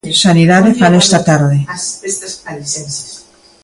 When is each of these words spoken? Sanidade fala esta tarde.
Sanidade 0.23 0.71
fala 0.79 1.01
esta 1.03 1.19
tarde. 1.29 1.57